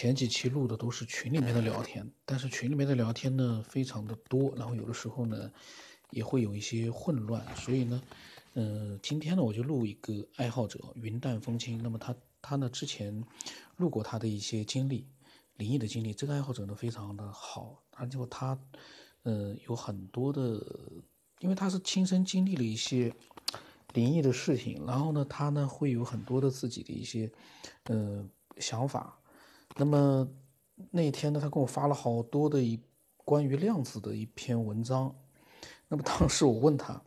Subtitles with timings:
[0.00, 5.52] 前几期录的都是群里面的聊天，但是群里面的聊天呢非常的多，然后有的时候呢
[6.08, 8.02] 也会有一些混乱，所以呢，
[8.54, 11.82] 嗯，今天呢我就录一个爱好者云淡风轻。
[11.82, 13.22] 那么他他呢之前
[13.76, 15.06] 录过他的一些经历，
[15.58, 16.14] 灵异的经历。
[16.14, 18.58] 这个爱好者呢非常的好，而且他
[19.24, 20.64] 呃有很多的，
[21.40, 23.14] 因为他是亲身经历了一些
[23.92, 27.30] 灵异的事情，然后呢他呢会有很多的自己的一些
[27.84, 28.26] 呃
[28.56, 29.18] 想法。
[29.76, 30.28] 那么
[30.90, 32.78] 那天呢，他给我发了好多的一
[33.24, 35.14] 关于量子的一篇文章。
[35.88, 37.00] 那么当时我问他，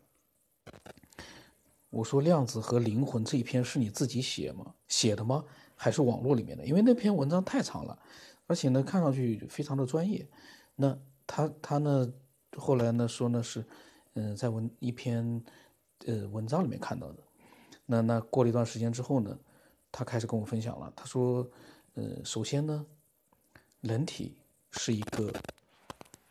[1.90, 4.73] 我说量子和灵魂这一篇是你自己写吗？
[4.88, 5.44] 写的吗？
[5.76, 6.66] 还是网络里面的？
[6.66, 7.99] 因为那篇文章太长了，
[8.48, 10.27] 而且呢看上去非常的专业。
[10.76, 12.12] 那他他呢
[12.57, 13.66] 后来呢说呢是
[14.13, 15.43] 嗯在文一篇
[16.05, 17.23] 呃文章里面看到的。
[17.85, 19.38] 那那过了一段时间之后呢，
[19.91, 20.91] 他开始跟我分享了。
[20.95, 21.45] 他说。
[21.95, 22.88] 呃，首先呢，
[23.81, 24.35] 人体
[24.71, 25.31] 是一个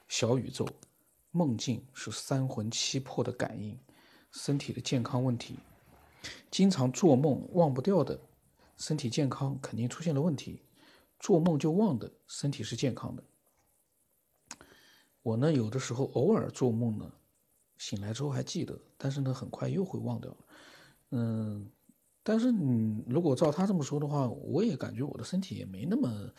[0.09, 0.67] 小宇宙，
[1.31, 3.79] 梦境是三魂七魄的感应，
[4.33, 5.61] 身体的健康问题，
[6.51, 8.21] 经常做梦忘不掉的，
[8.77, 10.63] 身体健康肯定出现了问题，
[11.21, 13.23] 做梦就忘的，身体是健康的。
[15.23, 17.13] 我呢，有的时候偶尔做梦呢，
[17.79, 20.37] 醒来之后还记得，但是呢，很快又会忘掉了，
[21.11, 21.71] 嗯。
[22.25, 26.33] 但是你如果照他这么说的话，我也感觉我的身体也没那么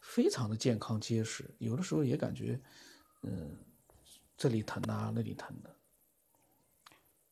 [0.00, 2.60] 非常的健康结实，有的时候也感觉，
[3.22, 3.56] 嗯，
[4.36, 5.70] 这里疼啊，那里疼的。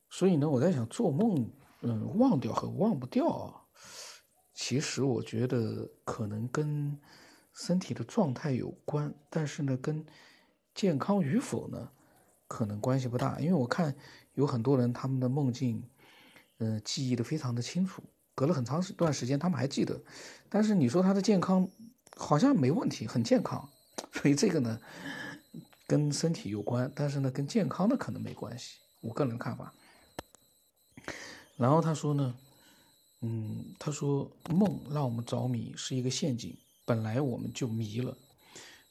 [0.08, 3.61] 所以呢，我在想做梦，嗯，忘掉和忘不掉啊，
[4.55, 6.96] 其实我觉得可能跟
[7.52, 10.06] 身体的状态有关，但是呢，跟
[10.77, 11.91] 健康与否呢，
[12.46, 13.96] 可能关系不大，因为我看
[14.34, 15.89] 有很多人他们的梦境。
[16.62, 18.03] 嗯，记忆的非常的清楚，
[18.34, 19.98] 隔了很长时段时间，他们还记得。
[20.50, 21.67] 但是你说他的健康
[22.17, 23.67] 好像没问题，很健康，
[24.12, 24.78] 所以这个呢
[25.86, 29.73] 跟身体有关，但是呢跟健康的可能没关系，我个人看法。
[31.57, 32.34] 然后他说呢，
[33.23, 38.14] 嗯，他说梦让我们着迷是一个陷阱，本来我们就迷了。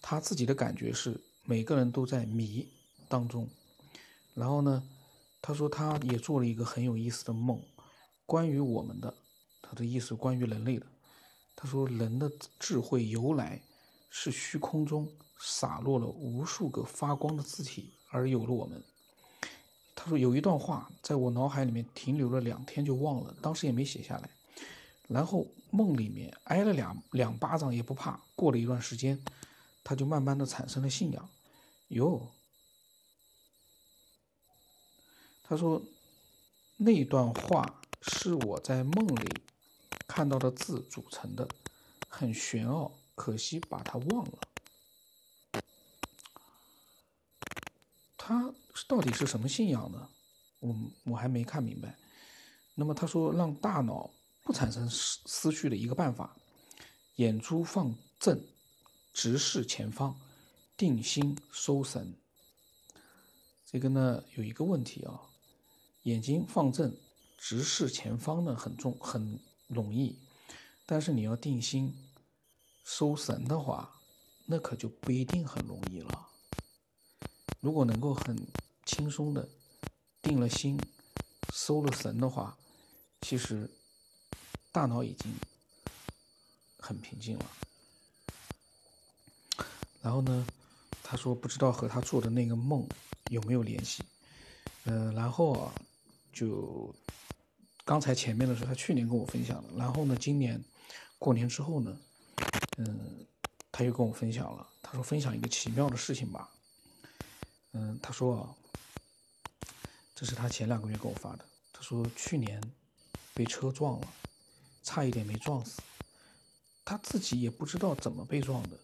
[0.01, 2.67] 他自己的感觉是每个人都在迷
[3.07, 3.47] 当中，
[4.33, 4.81] 然后呢。
[5.41, 7.61] 他说，他也做了一个很有意思的梦，
[8.25, 9.13] 关于我们的，
[9.61, 10.85] 他的意思关于人类的。
[11.55, 12.29] 他说，人的
[12.59, 13.61] 智慧由来
[14.09, 18.83] 是虚空中洒落了无数个发光的字体，而有了我们。
[19.95, 24.29] 他说，有一段话在我脑海里面停留了两天就忘了，当时也没写下来。
[25.07, 29.19] 然后梦里面挨了两两巴掌也不怕，过了一段时间，
[29.83, 31.29] 他就慢慢的产生了信仰。
[31.87, 32.27] 哟。
[35.49, 35.81] 他说
[36.77, 39.41] ：“那段话是我在梦里
[40.07, 41.49] 看到的字组成的，
[42.07, 45.61] 很玄奥，可惜把它忘了。
[48.15, 48.53] 他
[48.87, 50.07] 到底是什么信仰呢？
[50.59, 51.97] 我我还没看明白。
[52.75, 54.07] 那么他说，让大脑
[54.43, 56.37] 不产生思思绪的一个办法，
[57.15, 58.39] 眼珠放正，
[59.13, 60.15] 直视前方，
[60.77, 62.13] 定心收神。
[63.65, 65.23] 这个呢，有一个问题啊。”
[66.03, 66.95] 眼睛放正，
[67.37, 69.37] 直视前方呢，很重很
[69.67, 70.17] 容易，
[70.85, 71.93] 但是你要定心、
[72.85, 73.99] 收神的话，
[74.45, 76.27] 那可就不一定很容易了。
[77.59, 78.47] 如果能够很
[78.85, 79.47] 轻松的
[80.21, 80.79] 定了心、
[81.53, 82.57] 收了神的话，
[83.21, 83.69] 其实
[84.71, 85.33] 大脑已经
[86.79, 87.45] 很平静了。
[90.01, 90.47] 然后呢，
[91.03, 92.87] 他说不知道和他做的那个梦
[93.29, 94.01] 有没有联系，
[94.85, 95.73] 嗯，然后啊。
[96.31, 96.93] 就
[97.83, 100.63] 刚才前面的时候，他去年跟我分享的，然后呢，今年
[101.17, 101.97] 过年之后呢，
[102.77, 103.25] 嗯，
[103.71, 106.49] 他又跟我分享了，他说分享一个奇妙的事情吧，
[107.73, 108.55] 嗯，他说，
[110.15, 112.61] 这是他前两个月跟我发的，他说去年
[113.33, 114.07] 被车撞了，
[114.83, 115.81] 差一点没撞死，
[116.85, 118.77] 他自己也不知道怎么被撞的，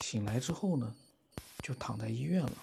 [0.00, 0.94] 醒来之后呢，
[1.62, 2.56] 就躺在医院了，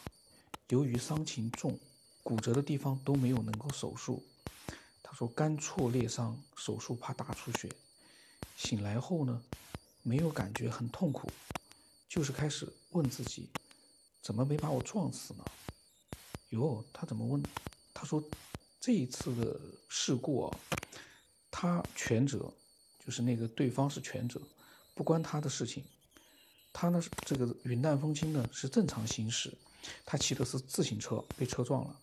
[0.68, 1.80] 由于伤情重。
[2.30, 4.24] 骨折的地方都没有能够手术，
[5.02, 7.68] 他说肝挫裂伤，手术怕大出血。
[8.56, 9.42] 醒来后呢，
[10.04, 11.28] 没有感觉很痛苦，
[12.08, 13.50] 就是开始问自己，
[14.22, 15.44] 怎么没把我撞死呢？
[16.50, 17.44] 哟，他怎么问？
[17.96, 18.24] 他说
[18.80, 20.60] 这一次的事故啊，
[21.50, 22.54] 他全责，
[23.04, 24.40] 就是那个对方是全责，
[24.94, 25.84] 不关他的事情。
[26.72, 29.52] 他呢，这个云淡风轻呢是正常行驶。
[30.06, 32.00] 他骑的是自行车，被车撞了。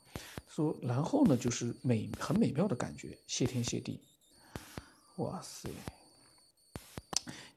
[0.49, 4.01] 说，然后呢，就是美很美妙的感觉，谢天谢地。
[5.17, 5.71] 哇塞，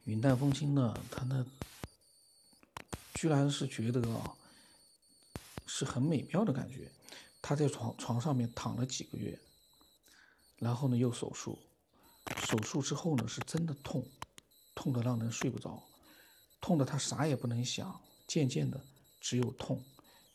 [0.04, 1.44] 云淡风轻呢，他那
[3.14, 4.34] 居然是觉得啊，
[5.66, 6.90] 是很美妙的感觉。
[7.42, 9.38] 他在床床上面躺了几个月，
[10.58, 11.58] 然后呢又手术，
[12.46, 14.06] 手术之后呢是真的痛，
[14.74, 15.82] 痛得让人睡不着，
[16.60, 18.78] 痛得他啥也不能想，渐渐的
[19.22, 19.82] 只有痛，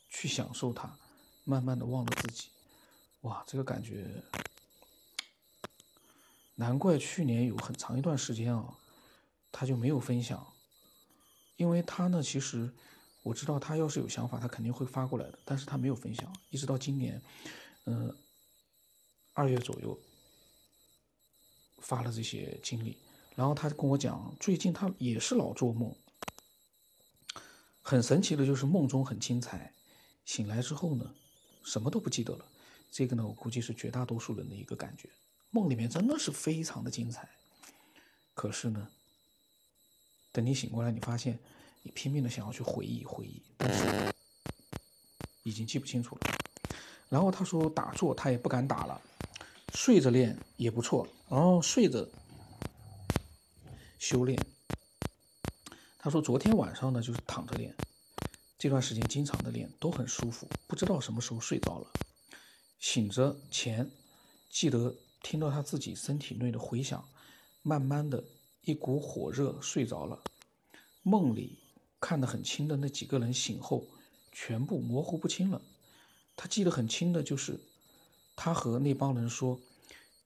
[0.09, 0.97] 去享受它，
[1.43, 2.49] 慢慢的忘了自己。
[3.21, 4.23] 哇，这个感觉，
[6.55, 8.77] 难怪去年有很长一段时间啊，
[9.51, 10.45] 他就没有分享，
[11.57, 12.73] 因为他呢其实。
[13.25, 17.19] 我知道他要是有想法，他肯定会发过来的，但是他没有分享，一直到今年，
[17.85, 18.15] 嗯，
[19.33, 19.99] 二月左右
[21.79, 22.95] 发了这些经历，
[23.35, 25.91] 然后他跟我讲，最近他也是老做梦，
[27.81, 29.73] 很神奇的就是梦中很精彩，
[30.25, 31.15] 醒来之后呢，
[31.63, 32.45] 什么都不记得了。
[32.91, 35.09] 这个呢，我估计是绝大多数人的一个感觉，
[35.51, 37.29] 梦里面真的是非常的精彩，
[38.33, 38.89] 可是呢，
[40.31, 41.39] 等你醒过来，你发现。
[41.87, 44.11] 你拼命的想要去回忆回忆，但是
[45.43, 46.21] 已经记不清楚了。
[47.09, 48.99] 然后他说打坐他也不敢打了，
[49.75, 51.07] 睡着练也不错。
[51.29, 52.09] 然后睡着
[53.99, 54.35] 修炼。
[55.99, 57.71] 他说昨天晚上呢就是躺着练，
[58.65, 61.87] 这段时间经常的练都很舒服，不知道什么时候睡着了。
[62.79, 63.87] 醒着前
[64.49, 67.07] 记得听到他自己身体内的回响，
[67.61, 68.23] 慢慢的
[68.63, 70.19] 一股火热睡着了，
[71.03, 71.59] 梦里。
[71.99, 73.85] 看得很清的那几个人醒后，
[74.31, 75.61] 全部模糊不清了。
[76.35, 77.59] 他记得很清的就是，
[78.35, 79.59] 他和那帮人说：“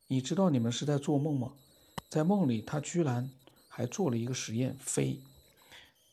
[0.08, 1.52] 你知道你们是在做梦吗？”
[2.08, 3.30] 在梦里，他居然
[3.68, 5.20] 还做了一个实验，飞。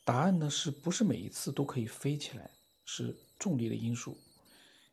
[0.07, 2.49] 答案呢，是不是每一次都可以飞起来？
[2.85, 4.17] 是重力的因素。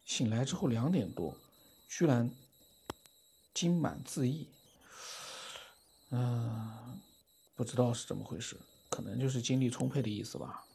[0.06, 1.38] 醒来之后两点多，
[1.88, 2.31] 居然
[3.54, 4.48] 精满自溢。
[6.10, 7.00] 嗯，
[7.56, 8.57] 不知道是怎么回事。
[8.89, 10.65] 可能就是精力充沛的意思吧。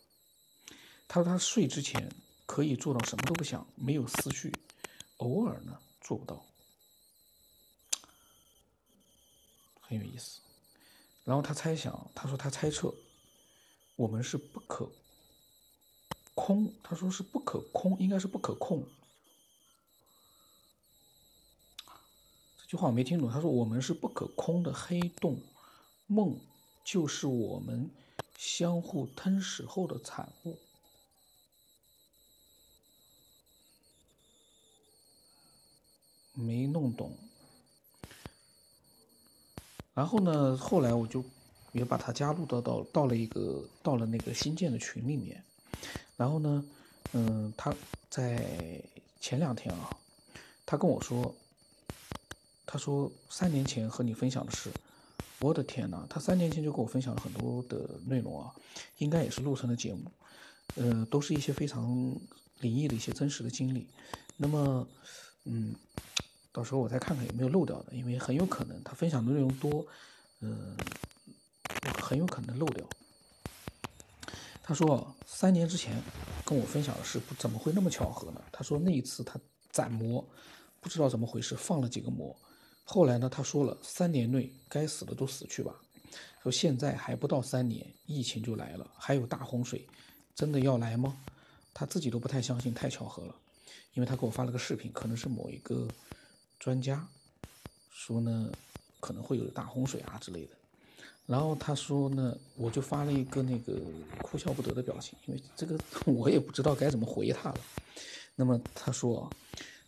[1.09, 2.09] 他说他睡之前
[2.47, 4.53] 可以做到什么都不想，没有思绪，
[5.17, 6.45] 偶尔呢做不到，
[9.81, 10.39] 很有意思。
[11.25, 12.95] 然后他猜想，他说他猜测
[13.99, 14.89] 我们是不可
[16.35, 18.87] 空，他说是不可空，应该是不可控。
[22.57, 23.31] 这句话我没听懂。
[23.31, 25.39] 他说我们是不可空的黑洞，
[26.07, 26.39] 梦
[26.85, 27.91] 就是我们。
[28.41, 30.57] 相互吞噬后的产物，
[36.35, 37.19] 没弄懂。
[39.93, 41.25] 然后呢，后来我就
[41.79, 45.43] 也把他加入到到到了一个到了那个新建的群里面。
[46.17, 46.65] 然后呢，
[47.13, 47.75] 嗯，他
[48.11, 48.83] 在
[49.21, 49.97] 前两天啊，
[50.67, 51.35] 他跟我说，
[52.67, 54.71] 他说三年前和你分享的事。
[55.41, 58.53] 我的天呐，他三年前就跟我分享了很多的内容啊，
[58.97, 60.11] 应该也是录成的节目，
[60.75, 61.87] 呃，都是一些非常
[62.59, 63.87] 灵异的一些真实的经历。
[64.37, 64.85] 那么，
[65.45, 65.73] 嗯，
[66.51, 69.87] 到时候我再看看有没有漏掉的，因为很有可能他分享的内容多，
[70.41, 70.77] 嗯，
[72.09, 72.83] 很有可能漏掉。
[74.63, 76.03] 他说三年之前
[76.43, 78.43] 跟我分享的事，不怎么会那么巧合呢？
[78.51, 79.39] 他说那一次他
[79.71, 80.27] 攒魔，
[80.81, 82.35] 不知道怎么回事，放了几个魔。
[82.85, 83.29] 后来呢？
[83.29, 85.75] 他说了，三年内该死的都死去吧。
[86.43, 89.87] 说现在还不到三年，疫情就来了，还有大洪水，
[90.35, 91.15] 真的要来吗？
[91.75, 93.35] 他自己都不太相信，太巧合了。
[93.93, 95.87] 因为他给我发了个视频，可能是某一个
[96.59, 97.07] 专家
[97.91, 98.51] 说呢，
[98.99, 100.58] 可能会有大洪水啊之类的。
[101.29, 103.75] 然后他说呢，我就发了一个那个
[104.21, 105.79] 哭笑不得的表情，因为这个
[106.11, 107.61] 我也不知道该怎么回他了。
[108.35, 109.31] 那么他说。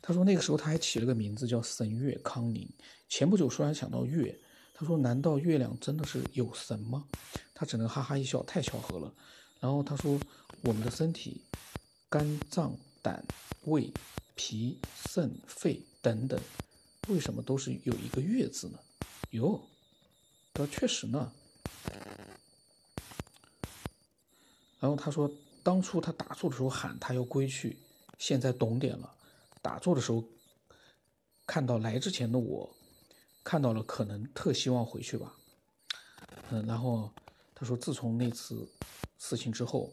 [0.02, 2.66] 他说那个时候他还起了个名字叫神月康宁。
[3.09, 4.35] 前不久突然想到月，
[4.75, 7.04] 他说难道月亮真的是有神吗？
[7.54, 9.12] 他只能哈哈一笑，太巧合了。
[9.61, 10.18] 然后他说
[10.62, 11.42] 我们的身体，
[12.09, 13.23] 肝脏、胆、
[13.66, 13.92] 胃、
[14.35, 16.40] 脾、肾、肺等等，
[17.09, 18.78] 为什么都是有一个月字呢？
[19.32, 19.61] 哟，
[20.64, 21.33] 他确实呢。
[24.79, 25.31] 然后他说
[25.62, 27.76] 当初他打坐的时候喊他要归去，
[28.19, 29.14] 现在懂点了。
[29.61, 30.25] 打坐的时候，
[31.47, 32.75] 看到来之前的我，
[33.45, 35.35] 看到了可能特希望回去吧。
[36.50, 37.12] 嗯，然后
[37.55, 38.67] 他说，自从那次
[39.19, 39.93] 事情之后，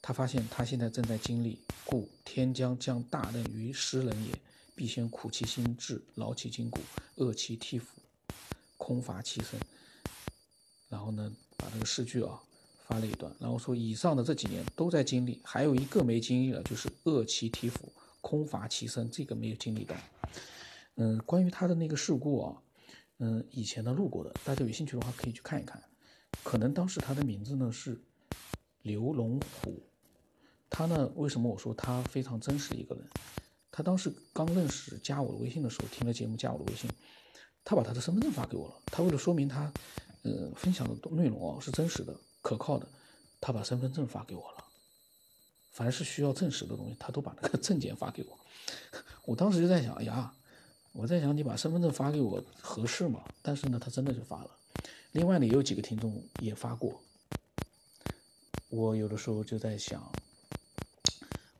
[0.00, 4.32] 他发现他现在正在经历，故天将降大任于斯人也，
[4.74, 6.80] 必先苦其心志，劳其筋骨，
[7.16, 8.00] 饿其体肤，
[8.78, 9.60] 空乏其身。
[10.88, 12.40] 然后呢，把这个诗句啊
[12.86, 17.92] 发了一段，然后说以上的这几年都在经历，还有一个没经历了，就是饿其体肤。
[18.22, 19.94] 空乏其身，这个没有经历到。
[20.96, 22.60] 嗯，关于他的那个事故啊，
[23.18, 25.80] 嗯，以前呢录过的，大家有兴趣的话可以去看一看。
[26.42, 28.00] 可能当时他的名字呢是
[28.82, 29.80] 刘龙虎。
[30.68, 33.06] 他呢，为什么我说他非常真实一个人？
[33.70, 36.90] 他当时刚认识加我的微信的时候，听了节目加我的微信，
[37.62, 38.74] 他把他的身份证发给我了。
[38.86, 39.72] 他为了说明他，
[40.26, 42.86] 呃，分享的内容哦是真实的、可靠的，
[43.40, 44.64] 他把身份证发给我了。
[45.70, 48.38] 凡是需要证实的东西，他都把那个证件发给我。
[49.24, 50.34] 我当时就在想，哎呀，
[50.92, 53.22] 我在想你把身份证发给我合适吗？
[53.42, 54.50] 但是呢，他真的就发了。
[55.12, 57.00] 另外呢，也有几个听众也发过。
[58.68, 60.10] 我有的时候就在想，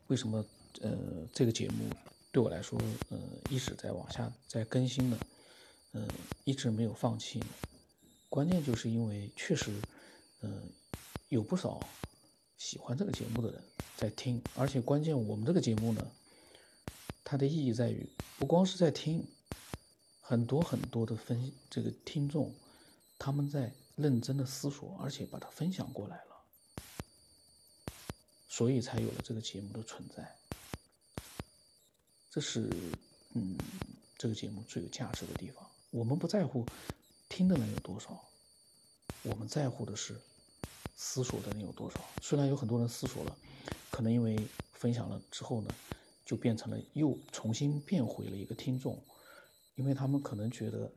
[0.08, 0.44] 为什么？
[0.82, 0.92] 呃，
[1.32, 1.88] 这个节目
[2.30, 3.18] 对我来说，呃，
[3.48, 5.18] 一直在往下在更新呢，
[5.92, 6.06] 呃，
[6.44, 7.42] 一直没有放弃。
[8.28, 9.72] 关键就是因为确实，
[10.40, 10.68] 嗯，
[11.28, 11.80] 有不少
[12.58, 13.62] 喜欢这个节目的人
[13.96, 16.10] 在听，而且关键我们这个节目呢，
[17.24, 19.26] 它的意义在于不光是在听，
[20.20, 22.52] 很多很多的分这个听众，
[23.18, 26.36] 他们在认真的思索，而且把它分享过来了，
[28.48, 30.36] 所以才有了这个节目的存在。
[32.30, 32.68] 这是，
[33.32, 33.56] 嗯，
[34.18, 35.66] 这个节目最有价值的地方。
[35.90, 36.66] 我们不在乎
[37.36, 38.18] 听的人有多少，
[39.22, 40.18] 我们在乎的是
[40.96, 42.00] 思索的人有多少。
[42.22, 43.36] 虽然有很多人思索了，
[43.90, 44.38] 可能因为
[44.72, 45.70] 分享了之后呢，
[46.24, 48.98] 就变成了又重新变回了一个听众，
[49.74, 50.90] 因为他们可能觉得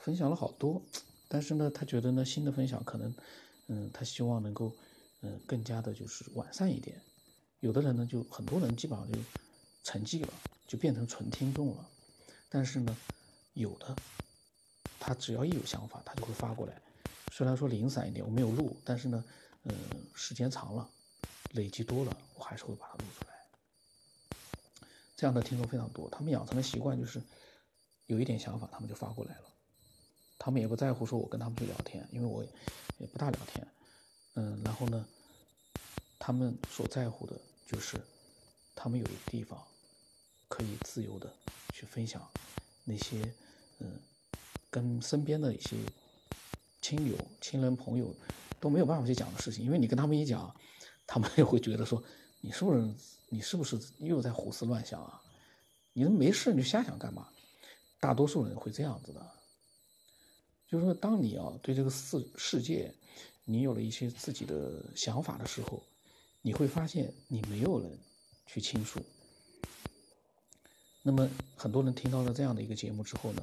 [0.00, 0.80] 分享了好多，
[1.28, 3.14] 但是呢，他觉得呢新的分享可能，
[3.66, 4.72] 嗯，他希望能够，
[5.20, 6.98] 嗯，更加的就是完善一点。
[7.60, 9.18] 有的人呢，就很多人基本上就
[9.82, 10.32] 沉寂了。
[10.66, 11.86] 就变成纯听众了，
[12.48, 12.96] 但是呢，
[13.52, 13.94] 有的
[14.98, 16.80] 他只要一有想法，他就会发过来。
[17.30, 19.24] 虽然说零散一点，我没有录，但是呢，
[19.64, 19.74] 嗯，
[20.14, 20.88] 时间长了，
[21.52, 23.34] 累积多了，我还是会把它录出来。
[25.16, 27.20] 这样的听众非常多，他们养成的习惯就是
[28.06, 29.44] 有一点想法，他们就发过来了。
[30.38, 32.44] 他们也不在乎说我跟他们去聊天，因为我
[32.98, 33.66] 也不大聊天。
[34.34, 35.06] 嗯，然后呢，
[36.18, 38.00] 他们所在乎的就是
[38.74, 39.62] 他们有一个地方。
[40.46, 41.34] 可以自由的
[41.72, 42.22] 去分享
[42.84, 43.34] 那些，
[43.80, 43.98] 嗯，
[44.74, 45.76] 跟身边的一些
[46.82, 48.12] 亲友、亲人、朋友
[48.58, 50.52] 都没有办法去讲的事情，因为你跟他们一讲，
[51.06, 52.02] 他们又会觉得说
[52.40, 52.92] 你是不是
[53.28, 55.22] 你是不是又在胡思乱想啊？
[55.92, 57.28] 你没事你就瞎想干嘛？
[58.00, 59.30] 大多数人会这样子的，
[60.66, 62.92] 就是说，当你啊对这个世世界
[63.44, 65.80] 你有了一些自己的想法的时候，
[66.42, 67.96] 你会发现你没有人
[68.46, 69.00] 去倾诉。
[71.06, 73.42] 那么很多人听到了这样的一个节目之后呢，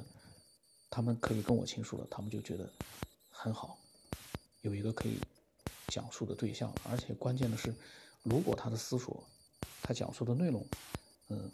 [0.91, 2.69] 他们可以跟我倾诉了，他们就觉得
[3.31, 3.79] 很好，
[4.61, 5.17] 有一个可以
[5.87, 7.73] 讲述的对象，而且关键的是，
[8.21, 9.23] 如果他的思索，
[9.81, 10.63] 他讲述的内容，
[11.29, 11.49] 嗯，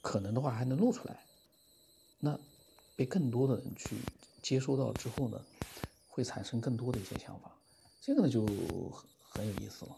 [0.00, 1.24] 可能的话还能录出来，
[2.20, 2.38] 那
[2.94, 3.96] 被更多的人去
[4.42, 5.42] 接收到之后呢，
[6.06, 7.50] 会产生更多的一些想法，
[8.00, 8.46] 这个呢就
[9.30, 9.96] 很有意思了，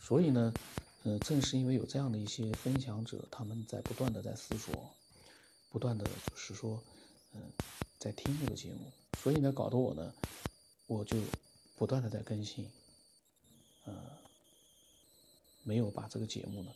[0.00, 0.54] 所以呢。
[1.02, 4.74] 呃，正是因为有这样的一些分享者，他们在不断的在思索，
[5.70, 6.78] 不断的就是说，
[7.32, 7.40] 嗯，
[7.98, 10.12] 在听这个节目，所以呢，搞得我呢，
[10.86, 11.16] 我就
[11.76, 12.68] 不断的在更新，
[13.84, 13.92] 呃，
[15.62, 16.72] 没有把这个节目呢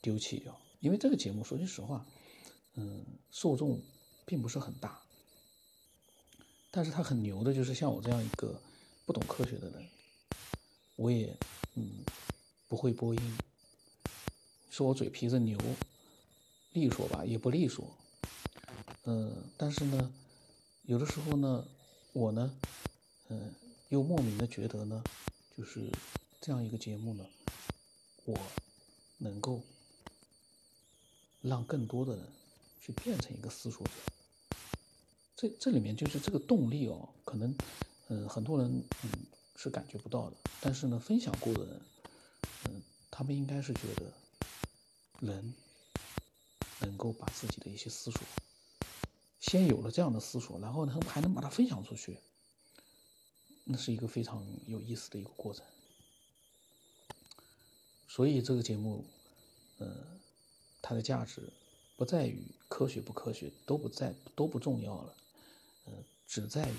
[0.00, 2.06] 丢弃掉，因为这个节目说句实话，
[2.74, 3.80] 嗯，受众
[4.24, 5.00] 并不是很大，
[6.70, 8.60] 但是他很牛的，就是像我这样一个
[9.06, 9.88] 不懂科学的人，
[10.96, 11.36] 我也，
[11.74, 12.04] 嗯。
[12.68, 13.38] 不会播音，
[14.70, 15.58] 说我嘴皮子牛，
[16.72, 17.94] 利索吧也不利索，
[19.04, 20.12] 嗯，但是呢，
[20.82, 21.66] 有的时候呢，
[22.12, 22.54] 我呢，
[23.28, 23.52] 嗯，
[23.88, 25.02] 又莫名的觉得呢，
[25.56, 25.90] 就是
[26.40, 27.26] 这样一个节目呢，
[28.24, 28.38] 我
[29.18, 29.60] 能够
[31.40, 32.24] 让更多的人
[32.80, 33.92] 去变成一个思索者，
[35.36, 37.54] 这这里面就是这个动力哦，可能，
[38.08, 39.10] 嗯，很多人嗯
[39.56, 41.80] 是感觉不到的，但是呢，分享过的人。
[42.64, 42.80] 嗯，
[43.10, 44.12] 他们应该是觉得，
[45.18, 45.52] 人
[46.78, 48.20] 能够把自己的一些思索，
[49.52, 52.16] 先有了这样的思索，然后呢还能把它分享出去，
[53.64, 55.62] 那是一个非常有意思的一个过程。
[58.08, 59.04] 所以这个节目，
[59.76, 59.94] 呃，
[60.80, 61.52] 它的价值
[61.98, 65.14] 不在于科学不科学，都不在都不重要了，
[65.84, 65.92] 呃，
[66.26, 66.76] 只在于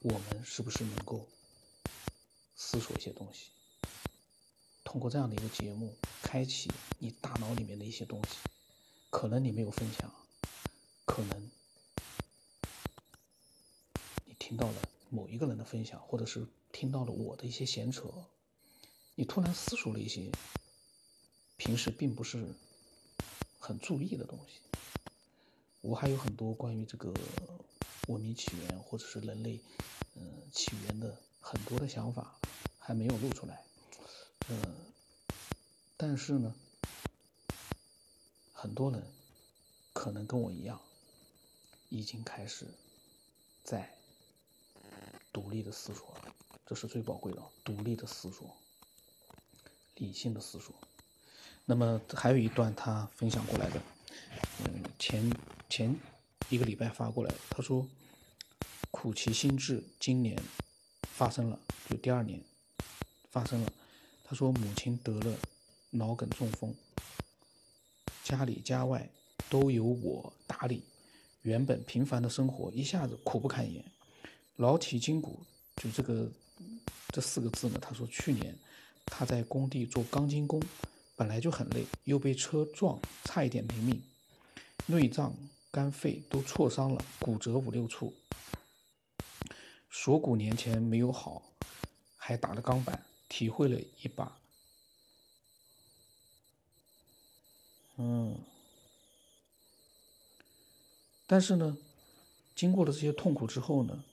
[0.00, 1.28] 我们是不是能够
[2.56, 3.50] 思索一些东西。
[4.82, 8.38] 通过这样的一个节目，开启你大脑里面的一些东西，
[9.10, 10.10] 可能你没有分享，
[11.04, 11.50] 可能
[14.24, 14.74] 你听到了
[15.10, 18.08] 某一个人的分享，或者是听到了我的一些闲扯，
[19.14, 20.32] 你突然思索了一些
[21.56, 22.46] 平时并不是
[23.58, 24.60] 很注意的东西。
[25.82, 27.12] 我还有很多关于这个
[28.08, 29.60] 文明起源或者是人类
[30.16, 32.38] 嗯起源的很多的想法
[32.78, 33.62] 还没有露出来，
[34.48, 34.74] 呃，
[35.96, 36.54] 但是呢，
[38.52, 39.02] 很多人
[39.92, 40.80] 可能跟我一样，
[41.88, 42.66] 已经开始
[43.62, 43.88] 在
[45.32, 46.34] 独立的思索了，
[46.66, 48.54] 这是最宝贵的，独立的思索，
[49.96, 50.74] 理性的思索。
[51.64, 53.80] 那么还有一段他分享过来的，
[54.60, 55.32] 嗯，前
[55.70, 55.98] 前
[56.48, 57.88] 一个礼拜发过来，他说
[58.90, 60.40] 苦其心志，今年
[61.02, 62.40] 发生了，就第二年
[63.30, 63.72] 发生了。
[64.22, 65.36] 他说母亲得了
[65.90, 66.74] 脑梗中风，
[68.22, 69.08] 家里家外
[69.48, 70.82] 都由我打理，
[71.44, 73.82] 原本平凡的生活一下子苦不堪言，
[74.56, 75.40] 劳体筋骨，
[75.76, 76.28] 就这个
[77.08, 77.78] 这四个字呢。
[77.80, 78.54] 他说去年
[79.06, 80.60] 他在工地做钢筋工。
[81.16, 84.02] 本来就很累，又被车撞，差一点没命，
[84.86, 85.32] 内脏、
[85.70, 88.12] 肝肺都挫伤了，骨折五六处，
[89.92, 91.40] 锁骨年前没有好，
[92.16, 94.36] 还打了钢板，体会了一把。
[97.98, 98.36] 嗯，
[101.26, 101.76] 但是呢，
[102.54, 104.04] 经过了这些痛苦之后呢，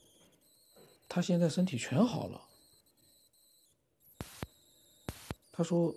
[1.08, 2.42] 他现在身体全好了。
[5.52, 5.94] 他说。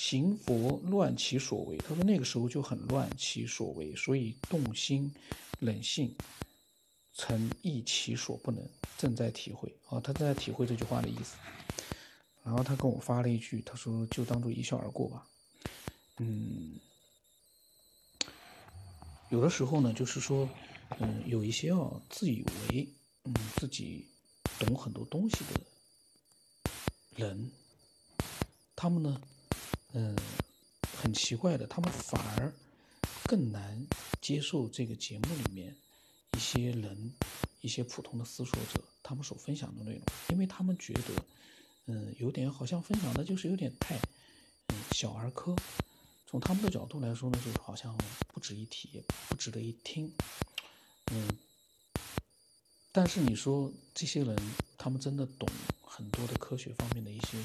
[0.00, 5.12] 行佛乱其所为，他说那个时候就很乱其所为，所以动心
[5.58, 6.14] 冷性，
[7.14, 8.64] 曾亦其所不能，
[8.96, 11.36] 正在体会啊，他正在体会这句话的意思。
[12.44, 15.26] 然后他跟我发了一句，他说就当做一笑而过吧。
[16.18, 16.78] 嗯，
[19.30, 20.48] 有的时候呢，就是说，
[21.00, 22.88] 嗯，有一些啊自以为
[23.24, 24.06] 嗯自己
[24.58, 26.72] 懂很多东西的
[27.16, 27.50] 人，
[28.76, 29.20] 他们呢。
[29.94, 30.14] 嗯，
[31.00, 32.52] 很奇怪的，他们反而
[33.24, 33.86] 更难
[34.20, 35.74] 接受这个节目里面
[36.36, 37.10] 一些人、
[37.62, 41.24] 一些普通的思索者他们所分享的内容，因为他们觉得，
[41.86, 43.96] 嗯，有点好像分享的就是有点太，
[44.66, 45.56] 嗯，小儿科。
[46.26, 47.96] 从他们的角度来说呢，就是好像
[48.38, 50.14] 不值一提，不值得一听。
[51.10, 51.36] 嗯，
[52.92, 54.36] 但是你说这些人，
[54.76, 55.48] 他们真的懂
[55.82, 57.42] 很多的科学方面的一些，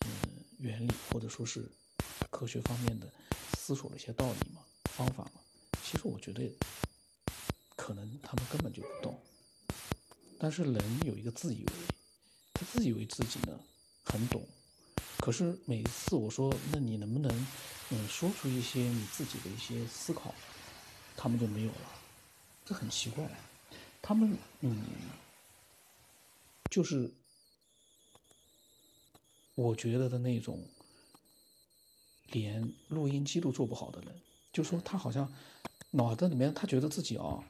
[0.00, 0.10] 嗯。
[0.58, 1.70] 原理或者说是
[2.30, 3.08] 科学方面的
[3.56, 5.40] 思索的一些道理吗、方法吗，
[5.84, 6.52] 其实我觉得
[7.76, 9.22] 可能他们根本就不懂。
[10.36, 11.72] 但是人有一个自以为，
[12.52, 13.56] 他自以为自己呢
[14.02, 14.44] 很懂，
[15.28, 17.30] 可是每一次我说，那你能不能
[17.90, 20.34] 嗯说出一些你自己的一些思考，
[21.18, 21.92] 他们就没有了，
[22.64, 23.28] 这很奇怪。
[24.00, 24.82] 他们嗯
[26.70, 27.12] 就是。
[29.54, 30.66] 我觉得的那种，
[32.30, 34.14] 连录音机都做不好的人，
[34.50, 35.30] 就说他好像
[35.90, 37.44] 脑子里面他觉得自己啊，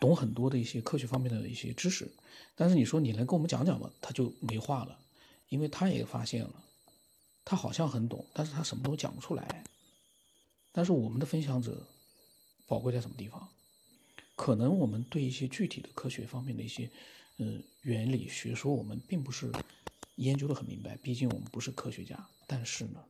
[0.00, 2.10] 懂很多的一些科学方面的一些知识，
[2.56, 3.88] 但是你说你能跟我们讲讲吗？
[4.00, 4.98] 他就没话了，
[5.48, 6.64] 因为他也发现了，
[7.44, 9.64] 他好像很懂，但是他什么都讲不出来。
[10.72, 11.86] 但是我们的分享者
[12.66, 13.48] 宝贵在什么地方？
[14.36, 16.90] 可能我们对一些具体的科学方面的一些
[17.38, 19.52] 嗯原理学说，我们并不是。
[20.18, 23.04] 研究的很明白，毕竟我们不是科学家，但是呢，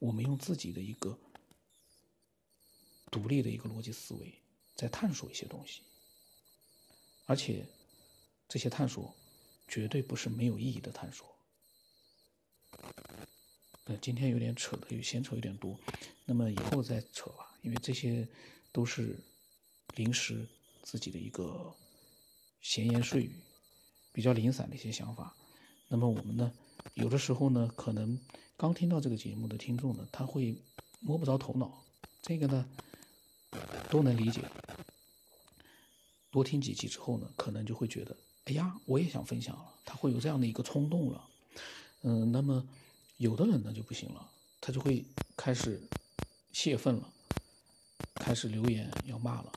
[0.00, 1.16] 我们用自己的一个
[3.08, 4.34] 独立的一个逻辑思维
[4.74, 5.80] 在探索一些东西，
[7.26, 7.64] 而且
[8.48, 9.14] 这些探索
[9.68, 11.32] 绝对不是没有意义的探索。
[13.84, 15.78] 呃，今天有点扯的，有闲扯有点多，
[16.26, 18.26] 那么以后再扯吧，因为这些
[18.70, 19.18] 都是
[19.94, 20.46] 临时
[20.82, 21.74] 自己的一个
[22.60, 23.32] 闲言碎语，
[24.12, 25.34] 比较零散的一些想法。
[25.88, 26.52] 那么我们呢，
[26.94, 28.20] 有的时候呢，可能
[28.58, 30.54] 刚听到这个节目的听众呢，他会
[31.00, 31.82] 摸不着头脑，
[32.20, 32.68] 这个呢
[33.88, 34.42] 都能理解。
[36.30, 41.26] 多听几集之后呢，可能就会觉得，哎呀，我也想分享了，他会有这样的一个冲动了。
[42.02, 42.66] 嗯，那么
[43.16, 44.30] 有的人呢就不行了，
[44.60, 45.04] 他就会
[45.36, 45.80] 开始
[46.52, 47.12] 泄愤了，
[48.14, 49.52] 开始留言要骂了。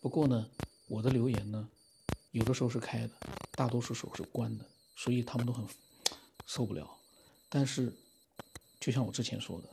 [0.00, 0.48] 不过呢，
[0.86, 1.68] 我的留言呢，
[2.32, 3.14] 有的时候是开的，
[3.52, 4.64] 大多数时候是关的。
[4.96, 5.66] 所以他们都很
[6.46, 6.88] 受不了，
[7.48, 7.92] 但是
[8.78, 9.68] 就像我之前说的，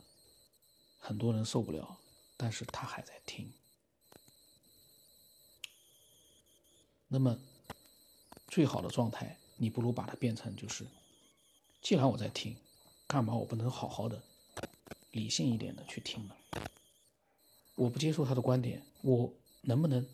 [0.98, 1.96] 很多人受不了，
[2.36, 3.48] 但是他还在听。
[7.06, 7.38] 那么
[8.48, 10.84] 最好的状态，你不如把它变成就是，
[11.82, 12.56] 既然我在听，
[13.08, 14.22] 干嘛我不能好好的、
[15.10, 16.36] 理性一点的去听呢？
[17.74, 19.30] 我不接受他的观点，我
[19.62, 20.06] 能不能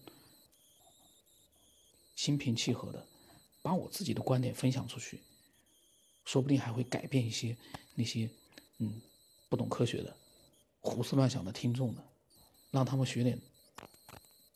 [2.17, 3.07] 心平气和的？
[3.61, 5.21] 把我自己的观点分享出去，
[6.25, 7.55] 说不定还会改变一些
[7.95, 8.31] 那些
[8.79, 9.01] 嗯
[9.51, 10.17] 不懂科学的、
[10.81, 12.03] 胡思乱想的听众呢，
[12.71, 13.39] 让他们学点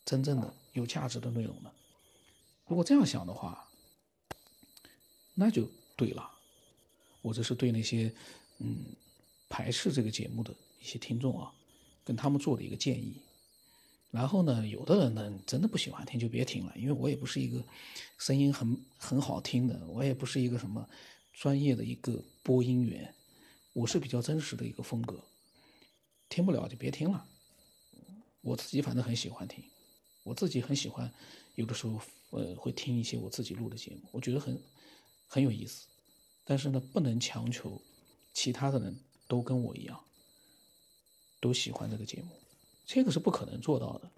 [0.03, 1.71] 真正的有价值的内容呢？
[2.65, 3.69] 如果这样想的话，
[5.35, 6.31] 那就对了。
[7.23, 8.13] 我这是对那些
[8.59, 8.85] 嗯
[9.49, 11.51] 排斥这个节目的一些听众啊，
[12.03, 13.15] 跟他们做的一个建议。
[14.11, 17.63] 然后呢，有的人呢真的不喜欢听就别听了，因为我也不是一个
[18.19, 20.87] 声音很很好听的，我也不是一个什么
[21.33, 23.11] 专业的一个播音员，
[23.73, 25.19] 我是比较真实的一个风格。
[26.29, 27.25] 听不了就别听了。
[28.41, 29.63] 我自己反正很喜欢听，
[30.23, 31.11] 我自己很喜欢，
[31.55, 31.99] 有的时候
[32.31, 34.61] 呃会听一些我自己录的节目，我觉得很
[35.27, 35.87] 很有意思。
[36.45, 37.81] 但是呢，不能强求
[38.33, 40.03] 其他的人都跟我一样
[41.39, 42.29] 都喜欢这个节目，
[42.85, 44.09] 这个是不可能做到的。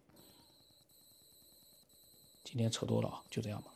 [2.43, 3.74] 今天扯多了啊，就这样吧。